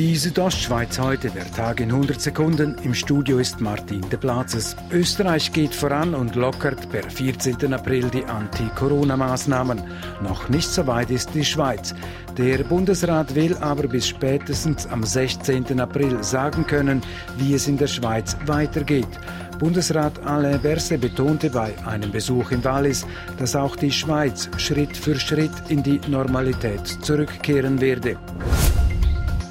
Die 0.00 0.16
Südostschweiz 0.16 0.98
heute, 0.98 1.28
der 1.28 1.44
Tag 1.52 1.78
in 1.78 1.90
100 1.90 2.18
Sekunden. 2.18 2.74
Im 2.84 2.94
Studio 2.94 3.38
ist 3.38 3.60
Martin 3.60 4.00
de 4.08 4.18
Platzes. 4.18 4.74
Österreich 4.90 5.52
geht 5.52 5.74
voran 5.74 6.14
und 6.14 6.36
lockert 6.36 6.88
per 6.88 7.02
14. 7.02 7.74
April 7.74 8.08
die 8.08 8.24
Anti-Corona-Maßnahmen. 8.24 9.82
Noch 10.22 10.48
nicht 10.48 10.70
so 10.70 10.86
weit 10.86 11.10
ist 11.10 11.34
die 11.34 11.44
Schweiz. 11.44 11.94
Der 12.38 12.64
Bundesrat 12.64 13.34
will 13.34 13.54
aber 13.58 13.88
bis 13.88 14.08
spätestens 14.08 14.86
am 14.86 15.04
16. 15.04 15.78
April 15.78 16.22
sagen 16.24 16.66
können, 16.66 17.02
wie 17.36 17.52
es 17.52 17.68
in 17.68 17.76
der 17.76 17.88
Schweiz 17.88 18.38
weitergeht. 18.46 19.20
Bundesrat 19.58 20.18
Alain 20.24 20.62
Berset 20.62 21.02
betonte 21.02 21.50
bei 21.50 21.74
einem 21.84 22.10
Besuch 22.10 22.52
in 22.52 22.64
Wallis, 22.64 23.06
dass 23.36 23.54
auch 23.54 23.76
die 23.76 23.92
Schweiz 23.92 24.48
Schritt 24.56 24.96
für 24.96 25.20
Schritt 25.20 25.52
in 25.68 25.82
die 25.82 26.00
Normalität 26.08 26.86
zurückkehren 26.86 27.82
werde. 27.82 28.16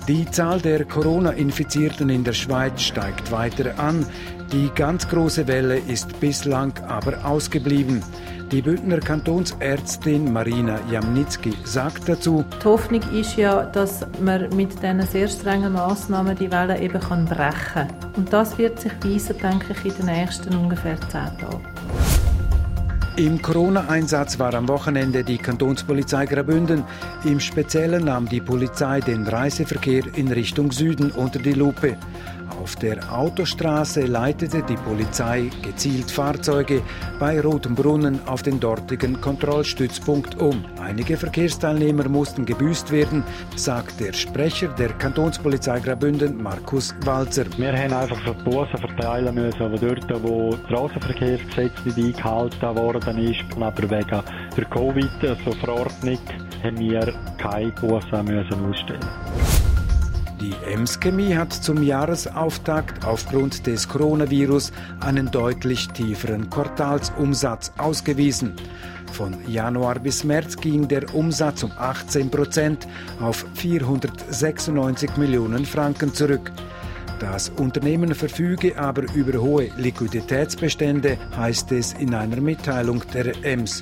Die 0.09 0.26
Zahl 0.26 0.59
der 0.59 0.86
Corona-Infizierten 0.86 2.09
in 2.09 2.23
der 2.23 2.34
Schweiz 2.34 2.81
steigt 2.81 3.31
weiter 3.31 3.77
an. 3.77 4.04
Die 4.52 4.72
ganz 4.73 5.08
große 5.08 5.48
Welle 5.48 5.77
ist 5.77 6.20
bislang 6.20 6.73
aber 6.88 7.23
ausgeblieben. 7.23 8.02
Die 8.52 8.63
Bündner 8.63 9.02
Kantonsärztin 9.02 10.34
Marina 10.34 10.80
Jamnitzki 10.90 11.54
sagt 11.63 12.09
dazu, 12.09 12.44
Die 12.59 12.66
Hoffnung 12.66 13.04
ist 13.13 13.38
ja, 13.38 13.66
dass 13.66 14.04
man 14.20 14.49
mit 14.55 14.82
diesen 14.82 15.04
sehr 15.04 15.27
strengen 15.27 15.73
Massnahmen 15.73 16.35
die 16.35 16.52
Welle 16.52 16.80
eben 16.82 16.99
brechen 17.26 17.27
kann. 17.71 17.94
Und 18.18 18.34
das 18.34 18.57
wird 18.57 18.80
sich 18.80 18.94
weisen, 19.04 19.38
denke 19.38 19.73
ich, 19.73 19.85
in 19.85 20.07
den 20.07 20.16
nächsten 20.16 20.55
ungefähr 20.55 20.99
zehn 21.02 21.38
Tagen. 21.38 21.98
Im 23.19 23.41
Corona-Einsatz 23.41 24.39
war 24.39 24.53
am 24.53 24.69
Wochenende 24.69 25.25
die 25.25 25.37
Kantonspolizei 25.37 26.25
Graubünden. 26.25 26.85
Im 27.25 27.41
Speziellen 27.41 28.05
nahm 28.05 28.29
die 28.29 28.39
Polizei 28.39 29.01
den 29.01 29.27
Reiseverkehr 29.27 30.03
in 30.15 30.31
Richtung 30.31 30.71
Süden 30.71 31.11
unter 31.11 31.39
die 31.39 31.51
Lupe. 31.51 31.98
Auf 32.62 32.76
der 32.76 32.98
Autostraße 33.13 34.02
leitete 34.02 34.62
die 34.63 34.76
Polizei 34.76 35.49
gezielt 35.62 36.12
Fahrzeuge 36.12 36.82
bei 37.18 37.40
Rotenbrunnen 37.40 38.20
auf 38.27 38.43
den 38.43 38.60
dortigen 38.60 39.21
Kontrollstützpunkt 39.21 40.38
um. 40.41 40.66
Einige 40.82 41.16
Verkehrsteilnehmer 41.16 42.10
mussten 42.10 42.46
gebüßt 42.46 42.91
werden, 42.91 43.24
sagt 43.55 44.01
der 44.01 44.12
Sprecher 44.12 44.68
der 44.68 44.90
Kantonspolizei 44.90 45.79
Graubünden, 45.79 46.43
Markus 46.43 46.93
Walzer. 47.05 47.46
Wir 47.57 47.71
haben 47.71 47.93
einfach 47.93 48.20
die 48.26 48.43
Bussen 48.43 48.77
verteilen 48.77 49.34
müssen, 49.35 49.62
aber 49.62 49.77
dort, 49.77 50.23
wo 50.23 50.49
das 50.51 50.60
Straßenverkehrsgesetz 50.68 51.85
nicht 51.85 51.98
eingehalten 51.98 52.76
worden 52.76 53.18
ist, 53.20 53.44
aber 53.55 53.90
wegen 53.90 54.23
der 54.57 54.66
Covid-Verordnung, 54.66 56.20
haben 56.62 56.79
wir 56.79 57.13
keine 57.38 57.71
Bussen 57.71 58.26
müssen 58.26 58.66
ausstellen 58.66 59.68
die 60.40 60.54
Ems 60.65 60.99
Chemie 60.99 61.35
hat 61.35 61.51
zum 61.51 61.84
Jahresauftakt 61.84 63.05
aufgrund 63.05 63.68
des 63.68 63.87
Coronavirus 63.87 64.72
einen 65.01 65.29
deutlich 65.31 65.88
tieferen 65.90 66.50
Quartalsumsatz 66.50 67.73
ausgewiesen. 67.78 68.53
Von 69.12 69.35
Januar 69.47 70.00
bis 70.00 70.23
März 70.23 70.56
ging 70.56 70.88
der 70.88 71.13
Umsatz 71.13 71.63
um 71.63 71.72
18 71.78 72.29
Prozent 72.29 72.88
auf 73.19 73.45
496 73.56 75.17
Millionen 75.17 75.66
Franken 75.66 76.13
zurück. 76.13 76.51
Das 77.19 77.50
Unternehmen 77.50 78.16
verfüge 78.16 78.78
aber 78.78 79.03
über 79.13 79.41
hohe 79.41 79.69
Liquiditätsbestände, 79.78 81.17
heißt 81.35 81.72
es 81.73 81.94
in 81.94 82.13
einer 82.13 82.40
Mitteilung 82.40 83.03
der 83.13 83.44
EMS. 83.44 83.81